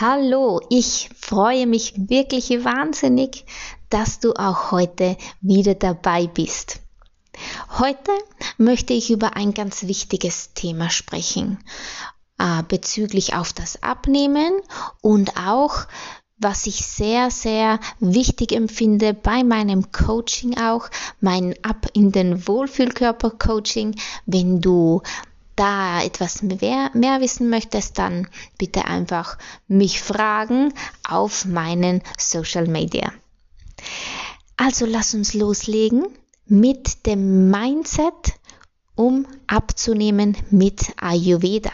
[0.00, 3.44] Hallo, ich freue mich wirklich wahnsinnig,
[3.90, 6.80] dass du auch heute wieder dabei bist.
[7.78, 8.10] Heute
[8.56, 11.58] möchte ich über ein ganz wichtiges Thema sprechen
[12.38, 14.62] äh, bezüglich auf das Abnehmen
[15.02, 15.86] und auch
[16.38, 20.88] was ich sehr, sehr wichtig empfinde bei meinem Coaching auch,
[21.20, 25.02] mein Ab in den Wohlfühlkörper Coaching, wenn du
[25.60, 29.36] da etwas mehr, mehr wissen möchtest, dann bitte einfach
[29.68, 30.72] mich fragen
[31.06, 33.12] auf meinen Social Media.
[34.56, 36.06] Also lass uns loslegen
[36.46, 38.38] mit dem Mindset,
[38.94, 41.72] um abzunehmen mit Ayurveda.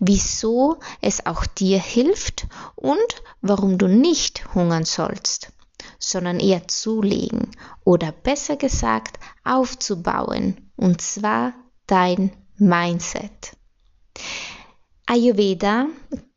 [0.00, 5.52] Wieso es auch dir hilft und warum du nicht hungern sollst,
[6.00, 7.52] sondern eher zulegen
[7.84, 11.54] oder besser gesagt aufzubauen, und zwar
[11.86, 13.56] dein Mindset.
[15.06, 15.88] Ayurveda,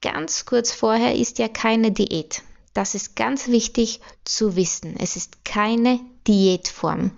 [0.02, 2.42] ganz kurz vorher, ist ja keine Diät.
[2.74, 4.96] Das ist ganz wichtig zu wissen.
[4.98, 7.12] Es ist keine Diätform.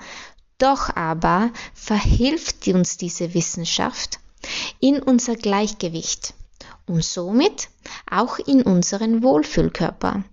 [0.58, 4.20] Doch aber verhilft uns diese Wissenschaft
[4.82, 6.34] in unser Gleichgewicht
[6.86, 7.70] und somit
[8.12, 10.26] auch in unseren Wohlfühlkörper.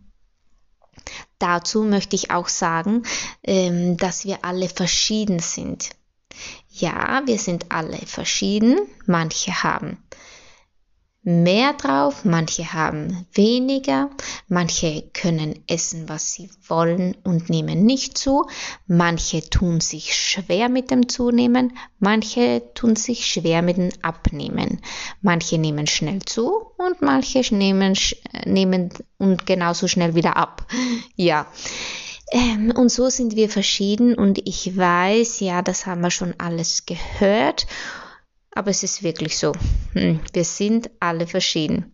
[1.38, 3.04] Dazu möchte ich auch sagen,
[3.44, 5.90] ähm, dass wir alle verschieden sind.
[6.76, 8.80] Ja, wir sind alle verschieden.
[9.06, 9.98] Manche haben
[11.22, 14.10] mehr drauf, manche haben weniger,
[14.48, 18.46] manche können essen, was sie wollen und nehmen nicht zu,
[18.86, 24.82] manche tun sich schwer mit dem Zunehmen, manche tun sich schwer mit dem Abnehmen,
[25.22, 27.96] manche nehmen schnell zu und manche nehmen,
[28.44, 30.66] nehmen und genauso schnell wieder ab.
[31.16, 31.46] Ja.
[32.32, 36.86] Ähm, und so sind wir verschieden und ich weiß, ja, das haben wir schon alles
[36.86, 37.66] gehört,
[38.54, 39.52] aber es ist wirklich so.
[39.92, 41.92] Hm, wir sind alle verschieden.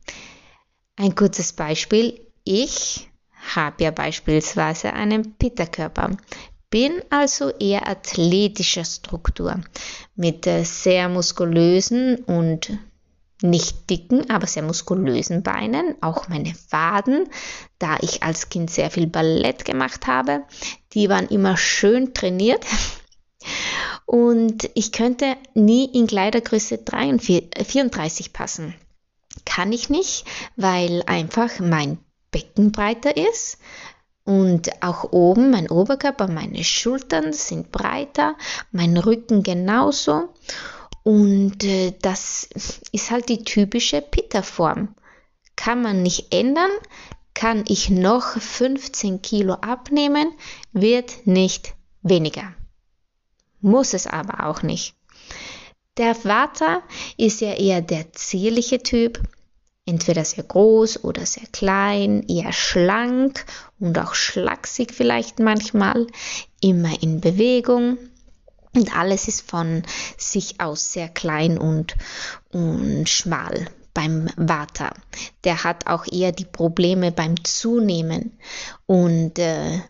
[0.96, 2.20] Ein kurzes Beispiel.
[2.44, 3.10] Ich
[3.54, 6.16] habe ja beispielsweise einen Pitta-Körper,
[6.68, 9.60] bin also eher athletischer Struktur
[10.14, 12.78] mit sehr muskulösen und
[13.42, 17.28] nicht dicken, aber sehr muskulösen Beinen, auch meine Waden,
[17.78, 20.42] da ich als Kind sehr viel Ballett gemacht habe,
[20.92, 22.64] die waren immer schön trainiert.
[24.06, 28.74] Und ich könnte nie in Kleidergröße 34 passen.
[29.44, 30.24] Kann ich nicht,
[30.56, 31.98] weil einfach mein
[32.32, 33.58] Becken breiter ist
[34.24, 38.36] und auch oben mein Oberkörper, meine Schultern sind breiter,
[38.70, 40.28] mein Rücken genauso.
[41.02, 42.48] Und äh, das
[42.92, 44.94] ist halt die typische Pitta-Form.
[45.56, 46.70] Kann man nicht ändern,
[47.34, 50.32] kann ich noch 15 Kilo abnehmen,
[50.72, 52.54] wird nicht weniger.
[53.60, 54.94] Muss es aber auch nicht.
[55.96, 56.82] Der Vater
[57.16, 59.22] ist ja eher der zierliche Typ,
[59.84, 63.44] entweder sehr groß oder sehr klein, eher schlank
[63.78, 66.06] und auch schlaksig vielleicht manchmal,
[66.60, 67.98] immer in Bewegung,
[68.74, 69.82] und alles ist von
[70.16, 71.96] sich aus sehr klein und,
[72.52, 74.92] und schmal beim Vata.
[75.44, 78.38] Der hat auch eher die Probleme beim Zunehmen.
[78.86, 79.80] Und äh,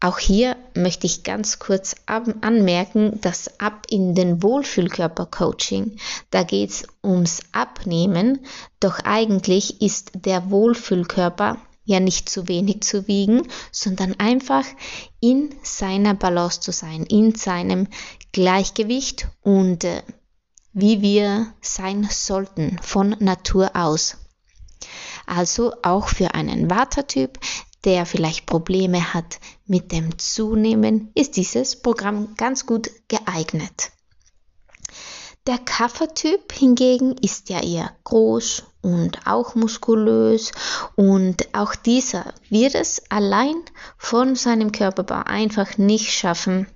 [0.00, 5.98] auch hier möchte ich ganz kurz anmerken, dass ab in den Wohlfühlkörper-Coaching,
[6.30, 8.44] da geht es ums Abnehmen,
[8.78, 14.64] doch eigentlich ist der Wohlfühlkörper ja nicht zu wenig zu wiegen, sondern einfach
[15.20, 17.88] in seiner Balance zu sein, in seinem
[18.32, 20.02] Gleichgewicht und äh,
[20.74, 24.18] wie wir sein sollten von Natur aus.
[25.26, 27.38] Also auch für einen Vata-Typ,
[27.84, 33.90] der vielleicht Probleme hat mit dem Zunehmen, ist dieses Programm ganz gut geeignet.
[35.46, 40.52] Der Kaffertyp hingegen ist ja eher groß und auch muskulös
[40.94, 43.56] und auch dieser wird es allein
[43.98, 46.68] von seinem Körperbau einfach nicht schaffen,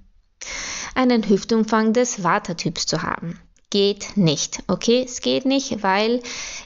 [0.97, 3.39] einen Hüftumfang des Watertyps zu haben
[3.71, 4.65] geht nicht.
[4.67, 6.23] Okay, es geht nicht, weil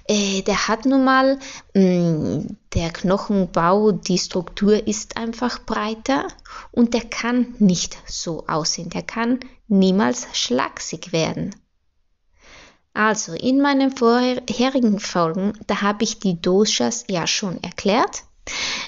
[0.08, 1.38] äh, der hat nun mal,
[1.74, 6.26] mh, mm, der Knochenbau, die Struktur ist einfach breiter
[6.72, 8.88] und der kann nicht so aussehen.
[8.88, 11.54] Der kann niemals schlaksig werden.
[12.94, 18.22] Also in meinen vorherigen Folgen, da habe ich die Doshas ja schon erklärt.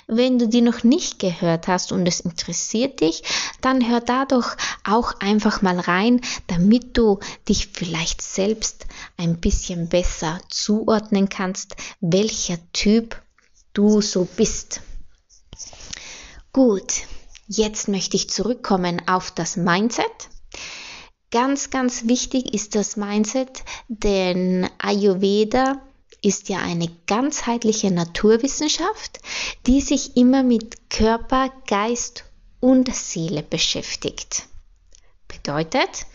[0.06, 3.24] Wenn du die noch nicht gehört hast und es interessiert dich,
[3.60, 7.18] dann hör da doch auch einfach mal rein, damit du
[7.48, 8.86] dich vielleicht selbst
[9.16, 13.20] ein bisschen besser zuordnen kannst, welcher Typ
[13.72, 14.82] du so bist.
[16.52, 17.02] Gut,
[17.48, 20.28] jetzt möchte ich zurückkommen auf das Mindset.
[21.30, 25.82] Ganz, ganz wichtig ist das Mindset, denn Ayurveda
[26.22, 29.20] ist ja eine ganzheitliche Naturwissenschaft,
[29.66, 32.24] die sich immer mit Körper, Geist
[32.60, 34.46] und Seele beschäftigt.
[35.28, 36.06] Bedeutet,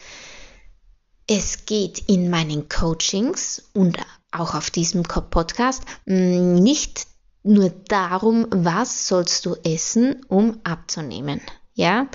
[1.27, 3.97] es geht in meinen Coachings und
[4.31, 7.07] auch auf diesem Podcast mm, nicht
[7.43, 11.41] nur darum, was sollst du essen, um abzunehmen.
[11.73, 12.07] Ja,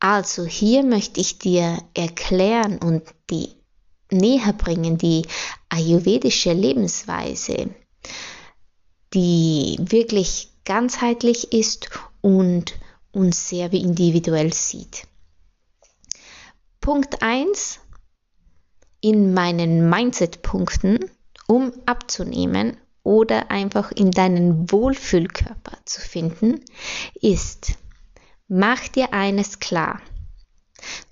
[0.00, 3.50] also hier möchte ich dir erklären und die
[4.10, 5.26] näher bringen, die
[5.68, 7.70] ayurvedische Lebensweise,
[9.14, 12.74] die wirklich ganzheitlich ist und
[13.12, 15.06] uns sehr individuell sieht.
[16.80, 17.80] Punkt 1
[19.00, 20.98] in meinen Mindset-Punkten,
[21.46, 26.64] um abzunehmen oder einfach in deinen Wohlfühlkörper zu finden,
[27.20, 27.72] ist,
[28.50, 30.02] mach dir eines klar.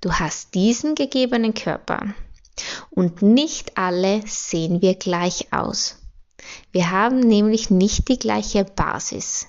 [0.01, 2.13] Du hast diesen gegebenen Körper
[2.89, 5.97] und nicht alle sehen wir gleich aus.
[6.71, 9.47] Wir haben nämlich nicht die gleiche Basis.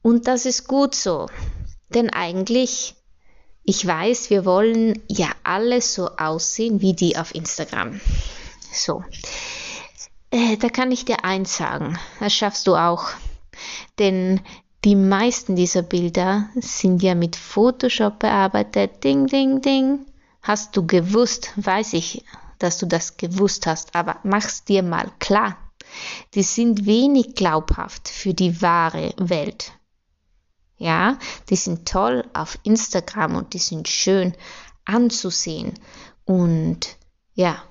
[0.00, 1.28] Und das ist gut so,
[1.90, 2.94] denn eigentlich,
[3.64, 8.00] ich weiß, wir wollen ja alle so aussehen wie die auf Instagram.
[8.72, 9.04] So,
[10.30, 13.10] äh, da kann ich dir eins sagen, das schaffst du auch.
[13.98, 14.40] Denn
[14.84, 19.04] die meisten dieser Bilder sind ja mit Photoshop bearbeitet.
[19.04, 20.06] Ding, ding, ding.
[20.42, 22.24] Hast du gewusst, weiß ich,
[22.58, 25.56] dass du das gewusst hast, aber mach's dir mal klar.
[26.34, 29.72] Die sind wenig glaubhaft für die wahre Welt.
[30.78, 31.18] Ja,
[31.48, 34.34] die sind toll auf Instagram und die sind schön
[34.84, 35.74] anzusehen.
[36.24, 36.96] Und
[37.34, 37.62] ja,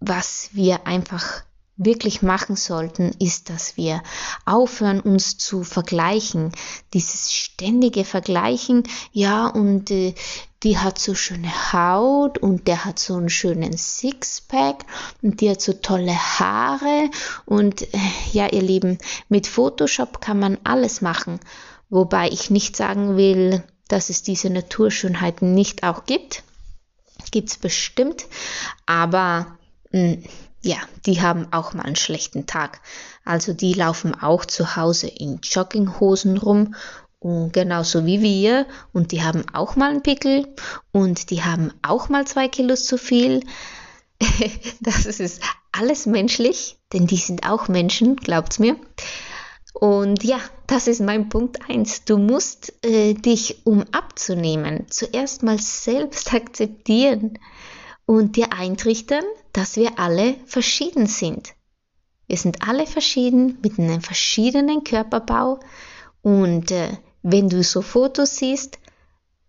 [0.00, 1.42] was wir einfach
[1.76, 4.02] wirklich machen sollten, ist, dass wir
[4.44, 6.52] aufhören, uns zu vergleichen.
[6.94, 10.14] Dieses ständige Vergleichen, ja, und äh,
[10.62, 14.84] die hat so schöne Haut und der hat so einen schönen Sixpack
[15.22, 17.10] und die hat so tolle Haare
[17.44, 17.98] und äh,
[18.32, 21.40] ja, ihr Lieben, mit Photoshop kann man alles machen,
[21.90, 26.42] wobei ich nicht sagen will, dass es diese Naturschönheiten nicht auch gibt.
[27.30, 28.26] Gibt's bestimmt,
[28.86, 29.58] aber
[29.92, 30.24] mh, hm,
[30.66, 32.80] ja, die haben auch mal einen schlechten Tag.
[33.24, 36.74] Also die laufen auch zu Hause in Jogginghosen rum
[37.20, 40.46] genauso wie wir und die haben auch mal einen Pickel
[40.92, 43.40] und die haben auch mal zwei Kilos zu viel.
[44.80, 45.42] das ist
[45.72, 48.76] alles menschlich, denn die sind auch Menschen, glaubt's mir.
[49.72, 52.04] Und ja, das ist mein Punkt eins.
[52.04, 57.38] Du musst äh, dich, um abzunehmen, zuerst mal selbst akzeptieren
[58.06, 61.54] und dir eintrichtern, dass wir alle verschieden sind.
[62.26, 65.60] Wir sind alle verschieden mit einem verschiedenen Körperbau
[66.22, 68.78] und äh, wenn du so Fotos siehst,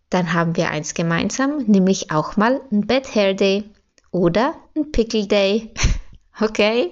[0.10, 3.64] dann haben wir eins gemeinsam, nämlich auch mal ein Bad Hair Day
[4.12, 5.74] oder ein Pickle Day.
[6.40, 6.92] Okay?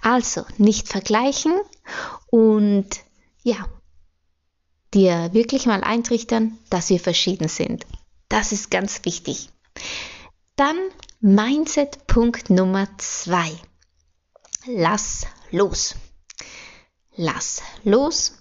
[0.00, 1.52] Also nicht vergleichen
[2.30, 2.86] und
[3.42, 3.68] ja,
[4.94, 7.84] dir wirklich mal eintrichtern, dass wir verschieden sind.
[8.30, 9.50] Das ist ganz wichtig.
[10.56, 10.78] Dann
[11.20, 13.52] Mindset-Punkt Nummer zwei.
[14.64, 15.94] Lass los.
[17.14, 18.32] Lass los.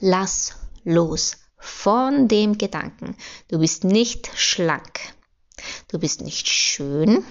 [0.00, 3.16] Lass los von dem Gedanken.
[3.46, 4.98] Du bist nicht schlank.
[5.86, 7.24] Du bist nicht schön.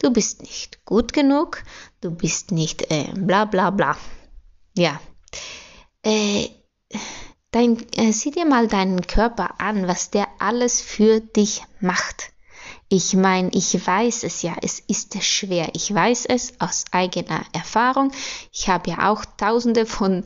[0.00, 1.62] Du bist nicht gut genug.
[2.00, 3.96] Du bist nicht äh, bla bla bla.
[4.76, 5.00] Ja.
[6.02, 6.48] Äh,
[7.52, 12.32] dein, äh, sieh dir mal deinen Körper an, was der alles für dich macht.
[12.90, 15.68] Ich meine, ich weiß es ja, es ist schwer.
[15.74, 18.12] Ich weiß es aus eigener Erfahrung.
[18.50, 20.24] Ich habe ja auch tausende von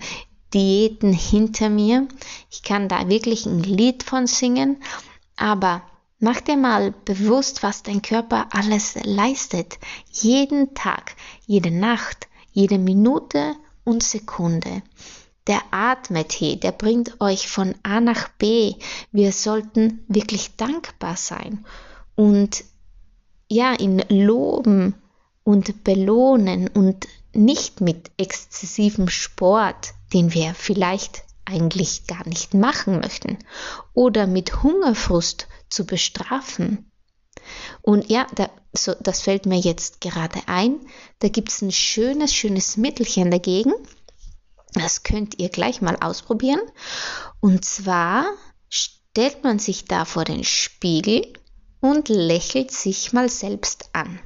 [0.54, 2.06] Diäten hinter mir.
[2.50, 4.82] Ich kann da wirklich ein Lied von singen.
[5.36, 5.82] Aber
[6.24, 9.80] Mach dir mal bewusst, was dein Körper alles leistet.
[10.12, 11.16] Jeden Tag,
[11.46, 14.84] jede Nacht, jede Minute und Sekunde.
[15.48, 18.74] Der Atmetee, der bringt euch von A nach B.
[19.10, 21.64] Wir sollten wirklich dankbar sein
[22.14, 22.64] und
[23.48, 24.94] ja, ihn loben
[25.44, 33.38] und belohnen und nicht mit exzessivem Sport, den wir vielleicht eigentlich gar nicht machen möchten,
[33.94, 36.90] oder mit Hungerfrust zu bestrafen.
[37.80, 40.80] Und ja, da, so, das fällt mir jetzt gerade ein.
[41.18, 43.72] Da gibt es ein schönes, schönes Mittelchen dagegen.
[44.74, 46.60] Das könnt ihr gleich mal ausprobieren.
[47.40, 48.26] Und zwar
[48.68, 51.32] stellt man sich da vor den Spiegel
[51.82, 54.20] und lächelt sich mal selbst an.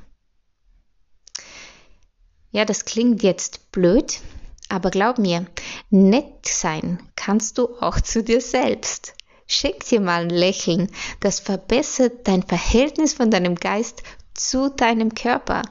[2.52, 4.20] Ja, das klingt jetzt blöd,
[4.68, 5.46] aber glaub mir,
[5.90, 9.14] nett sein kannst du auch zu dir selbst.
[9.46, 14.02] Schick dir mal ein Lächeln, das verbessert dein Verhältnis von deinem Geist
[14.34, 15.62] zu deinem Körper.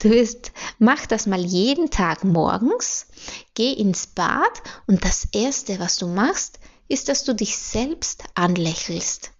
[0.00, 3.06] Du wirst, mach das mal jeden Tag morgens,
[3.54, 9.32] geh ins Bad und das erste, was du machst, ist, dass du dich selbst anlächelst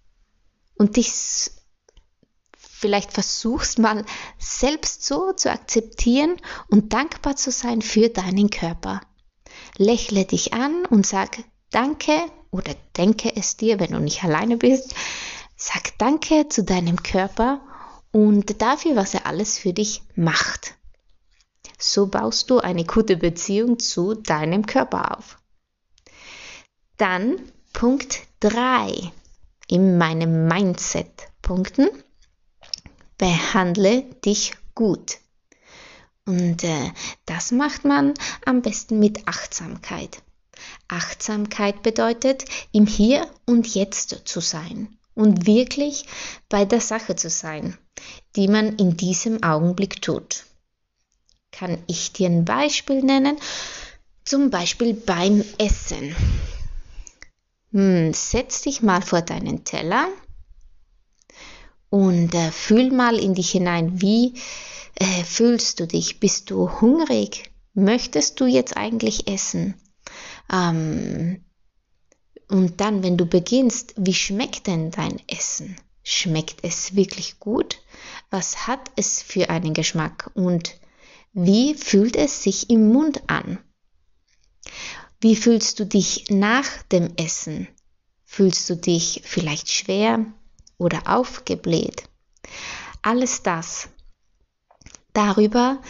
[0.81, 1.13] und dich
[2.57, 4.03] vielleicht versuchst mal
[4.39, 9.03] selbst so zu akzeptieren und dankbar zu sein für deinen Körper.
[9.77, 11.37] Lächle dich an und sag
[11.71, 12.19] Danke
[12.51, 14.95] oder denke es dir, wenn du nicht alleine bist.
[15.55, 17.61] Sag Danke zu deinem Körper
[18.11, 20.77] und dafür, was er alles für dich macht.
[21.79, 25.37] So baust du eine gute Beziehung zu deinem Körper auf.
[26.97, 27.39] Dann
[27.75, 29.13] Punkt 3
[29.71, 31.89] in meinem Mindset-Punkten.
[33.17, 35.19] Behandle dich gut.
[36.27, 36.91] Und äh,
[37.25, 40.23] das macht man am besten mit Achtsamkeit.
[40.89, 46.05] Achtsamkeit bedeutet, im Hier und Jetzt zu sein und wirklich
[46.49, 47.79] bei der Sache zu sein,
[48.37, 50.45] die man in diesem Augenblick tut.
[51.53, 53.39] Kann ich dir ein Beispiel nennen?
[54.25, 56.15] Zum Beispiel beim Essen.
[57.73, 60.09] Hm, setz dich mal vor deinen Teller
[61.89, 64.35] und äh, fühl mal in dich hinein, wie
[64.97, 66.21] äh, fühlst du dich?
[66.21, 67.50] Bist du hungrig?
[67.75, 69.75] Möchtest du jetzt eigentlich essen?
[70.53, 71.45] Ähm,
[72.49, 75.77] und dann, wenn du beginnst, wie schmeckt denn dein Essen?
[76.03, 77.79] Schmeckt es wirklich gut?
[78.31, 80.31] Was hat es für einen Geschmack?
[80.35, 80.75] Und
[81.33, 83.59] wie fühlt es sich im Mund an?
[85.21, 87.69] Wie fühlst du dich nach dem Essen?
[88.25, 90.25] Fühlst du dich vielleicht schwer
[90.79, 92.05] oder aufgebläht?
[93.03, 93.89] Alles das.
[95.12, 95.81] Darüber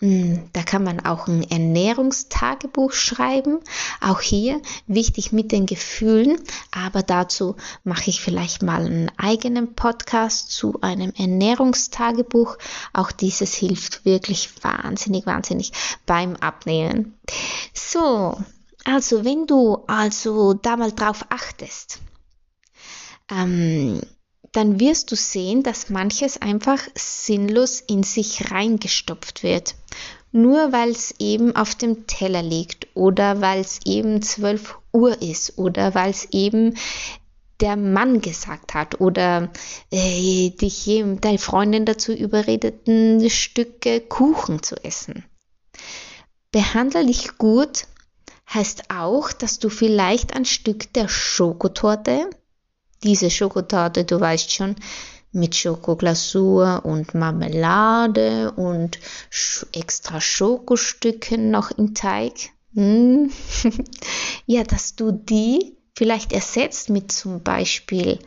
[0.00, 3.58] hm, da kann man auch ein Ernährungstagebuch schreiben.
[4.00, 6.38] Auch hier wichtig mit den Gefühlen,
[6.70, 12.58] aber dazu mache ich vielleicht mal einen eigenen Podcast zu einem Ernährungstagebuch.
[12.92, 15.72] Auch dieses hilft wirklich wahnsinnig, wahnsinnig
[16.06, 17.18] beim Abnehmen.
[17.74, 18.38] So,
[18.88, 21.98] also wenn du also da mal drauf achtest,
[23.30, 24.00] ähm,
[24.52, 29.74] dann wirst du sehen, dass manches einfach sinnlos in sich reingestopft wird.
[30.32, 35.58] Nur weil es eben auf dem Teller liegt oder weil es eben 12 Uhr ist
[35.58, 36.74] oder weil es eben
[37.60, 39.50] der Mann gesagt hat oder
[39.90, 40.86] äh, dich
[41.20, 45.24] deine Freundin dazu überredeten, Stücke Kuchen zu essen.
[46.52, 47.86] Behandle dich gut
[48.52, 52.30] heißt auch, dass du vielleicht ein Stück der Schokotorte
[53.02, 54.76] diese Schokotorte, du weißt schon,
[55.30, 58.98] mit Schokoglasur und Marmelade und
[59.72, 62.50] extra Schokostücken noch im Teig.
[62.74, 63.30] Hm.
[64.46, 68.18] ja, dass du die vielleicht ersetzt mit zum Beispiel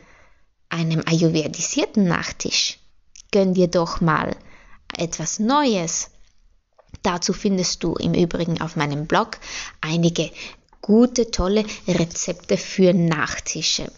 [0.68, 2.78] einem ayurvedisierten Nachtisch.
[3.30, 4.36] Gönn dir doch mal
[4.96, 6.10] etwas Neues.
[7.02, 9.38] Dazu findest du im Übrigen auf meinem Blog
[9.80, 10.30] einige
[10.80, 13.90] gute, tolle Rezepte für Nachtische.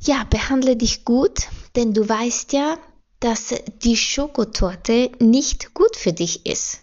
[0.00, 2.78] Ja, behandle dich gut, denn du weißt ja,
[3.20, 6.80] dass die Schokotorte nicht gut für dich ist.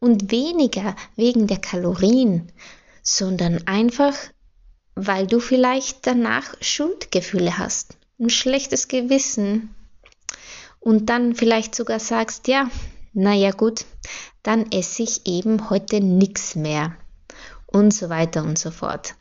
[0.00, 2.50] Und weniger wegen der Kalorien,
[3.02, 4.14] sondern einfach,
[4.94, 9.74] weil du vielleicht danach Schuldgefühle hast, ein schlechtes Gewissen.
[10.78, 12.70] Und dann vielleicht sogar sagst, ja,
[13.12, 13.84] naja gut,
[14.42, 16.96] dann esse ich eben heute nichts mehr.
[17.66, 19.14] Und so weiter und so fort.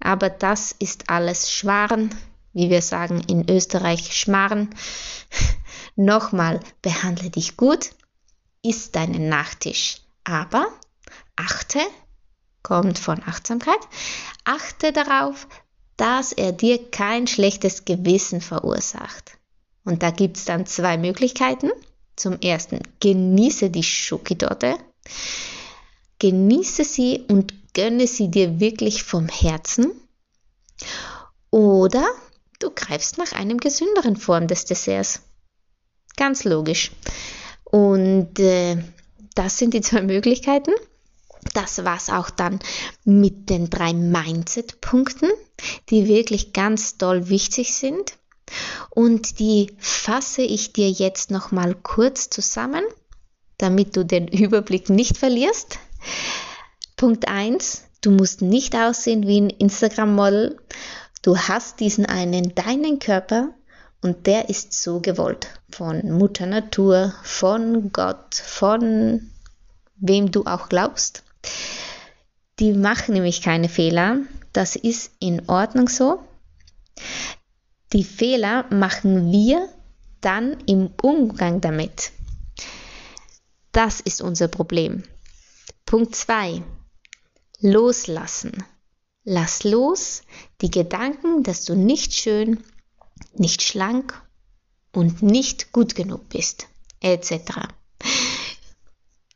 [0.00, 2.14] Aber das ist alles Schwan,
[2.52, 4.70] wie wir sagen in Österreich Schmarrn.
[5.96, 7.90] Nochmal, behandle dich gut,
[8.62, 10.02] isst deinen Nachtisch.
[10.24, 10.66] Aber
[11.36, 11.80] achte,
[12.62, 13.78] kommt von Achtsamkeit,
[14.44, 15.46] achte darauf,
[15.96, 19.38] dass er dir kein schlechtes Gewissen verursacht.
[19.84, 21.70] Und da gibt es dann zwei Möglichkeiten.
[22.16, 24.76] Zum ersten, genieße die Schokitorte.
[26.18, 29.92] Genieße sie und gönne sie dir wirklich vom Herzen.
[31.50, 32.06] Oder
[32.58, 35.20] du greifst nach einem gesünderen Form des Desserts.
[36.16, 36.90] Ganz logisch.
[37.64, 38.82] Und äh,
[39.34, 40.72] das sind die zwei Möglichkeiten.
[41.54, 42.58] Das war's auch dann
[43.04, 45.30] mit den drei Mindset-Punkten,
[45.90, 48.14] die wirklich ganz doll wichtig sind.
[48.90, 52.84] Und die fasse ich dir jetzt nochmal kurz zusammen,
[53.58, 55.78] damit du den Überblick nicht verlierst.
[56.96, 57.84] Punkt 1.
[58.00, 60.58] Du musst nicht aussehen wie ein Instagram-Model.
[61.22, 63.52] Du hast diesen einen, deinen Körper
[64.00, 65.48] und der ist so gewollt.
[65.70, 69.30] Von Mutter Natur, von Gott, von
[69.96, 71.24] wem du auch glaubst.
[72.60, 74.18] Die machen nämlich keine Fehler.
[74.52, 76.20] Das ist in Ordnung so.
[77.92, 79.68] Die Fehler machen wir
[80.20, 82.12] dann im Umgang damit.
[83.72, 85.04] Das ist unser Problem.
[85.84, 86.62] Punkt 2.
[87.60, 88.64] Loslassen.
[89.24, 90.22] Lass los
[90.60, 92.62] die Gedanken, dass du nicht schön,
[93.34, 94.20] nicht schlank
[94.92, 96.68] und nicht gut genug bist,
[97.00, 97.68] etc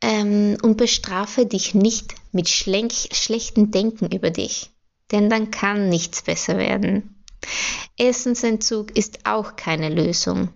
[0.01, 4.71] ähm, und bestrafe dich nicht mit schlechten Denken über dich,
[5.11, 7.20] denn dann kann nichts besser werden.
[7.97, 10.49] Essensentzug ist auch keine Lösung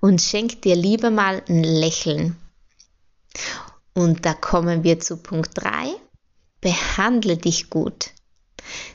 [0.00, 2.36] und schenk dir lieber mal ein Lächeln.
[3.94, 5.94] Und da kommen wir zu Punkt 3.
[6.60, 8.10] Behandle dich gut.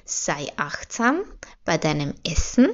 [0.06, 1.22] Sei achtsam
[1.66, 2.70] bei deinem Essen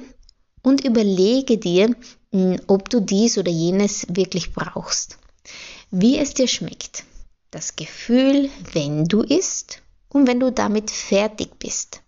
[0.62, 1.94] und überlege dir,
[2.32, 5.18] hm, ob du dies oder jenes wirklich brauchst
[5.96, 7.04] wie es dir schmeckt.
[7.52, 12.02] Das Gefühl, wenn du isst und wenn du damit fertig bist.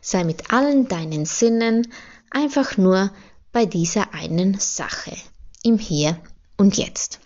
[0.00, 1.92] Sei mit allen deinen Sinnen
[2.30, 3.12] einfach nur
[3.52, 5.16] bei dieser einen Sache,
[5.62, 6.18] im Hier
[6.56, 7.20] und Jetzt.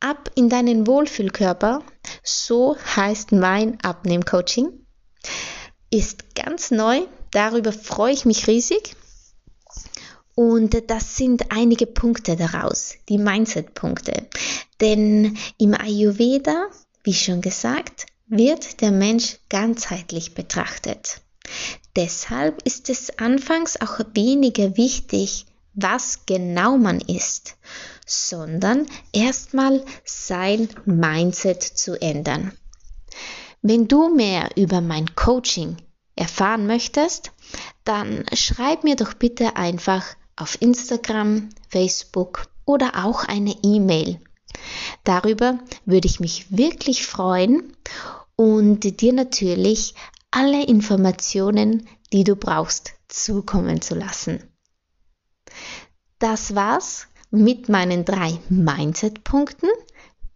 [0.00, 1.82] Ab in deinen Wohlfühlkörper,
[2.22, 4.86] so heißt mein Abnehmcoaching,
[5.90, 8.96] ist ganz neu, darüber freue ich mich riesig
[10.34, 14.26] und das sind einige Punkte daraus, die Mindset-Punkte.
[14.80, 16.68] Denn im Ayurveda,
[17.04, 21.20] wie schon gesagt, wird der Mensch ganzheitlich betrachtet.
[21.96, 27.56] Deshalb ist es anfangs auch weniger wichtig, was genau man ist,
[28.06, 32.52] sondern erstmal sein Mindset zu ändern.
[33.62, 35.76] Wenn du mehr über mein Coaching
[36.14, 37.32] erfahren möchtest,
[37.84, 40.04] dann schreib mir doch bitte einfach
[40.36, 44.20] auf Instagram, Facebook oder auch eine E-Mail.
[45.04, 47.76] Darüber würde ich mich wirklich freuen
[48.40, 49.94] und dir natürlich
[50.30, 54.42] alle Informationen, die du brauchst, zukommen zu lassen.
[56.18, 59.68] Das war's mit meinen drei Mindset-Punkten.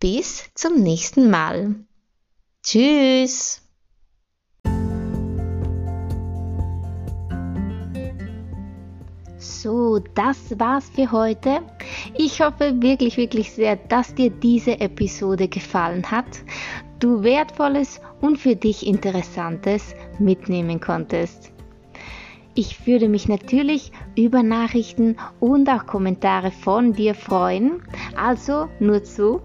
[0.00, 1.76] Bis zum nächsten Mal.
[2.62, 3.62] Tschüss!
[9.38, 11.62] So, das war's für heute.
[12.18, 16.26] Ich hoffe wirklich, wirklich sehr, dass dir diese Episode gefallen hat,
[17.04, 21.52] du wertvolles und für dich interessantes mitnehmen konntest.
[22.54, 27.82] Ich würde mich natürlich über Nachrichten und auch Kommentare von dir freuen.
[28.16, 29.42] Also nur zu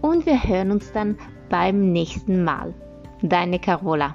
[0.00, 1.18] und wir hören uns dann
[1.50, 2.72] beim nächsten Mal.
[3.20, 4.14] Deine Carola.